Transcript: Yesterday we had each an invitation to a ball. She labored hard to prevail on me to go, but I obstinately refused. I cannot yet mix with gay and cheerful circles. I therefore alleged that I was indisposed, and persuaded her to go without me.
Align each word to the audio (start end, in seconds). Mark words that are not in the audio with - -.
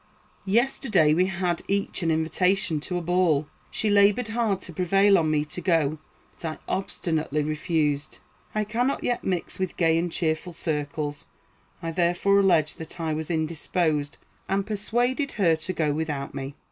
Yesterday 0.49 1.13
we 1.13 1.27
had 1.27 1.61
each 1.67 2.01
an 2.01 2.09
invitation 2.09 2.79
to 2.79 2.97
a 2.97 3.03
ball. 3.03 3.45
She 3.69 3.87
labored 3.91 4.29
hard 4.29 4.59
to 4.61 4.73
prevail 4.73 5.15
on 5.15 5.29
me 5.29 5.45
to 5.45 5.61
go, 5.61 5.99
but 6.33 6.43
I 6.43 6.57
obstinately 6.71 7.43
refused. 7.43 8.17
I 8.55 8.63
cannot 8.63 9.03
yet 9.03 9.23
mix 9.23 9.59
with 9.59 9.77
gay 9.77 9.99
and 9.99 10.11
cheerful 10.11 10.53
circles. 10.53 11.27
I 11.83 11.91
therefore 11.91 12.39
alleged 12.39 12.79
that 12.79 12.99
I 12.99 13.13
was 13.13 13.29
indisposed, 13.29 14.17
and 14.49 14.65
persuaded 14.65 15.33
her 15.33 15.55
to 15.57 15.71
go 15.71 15.93
without 15.93 16.33
me. 16.33 16.55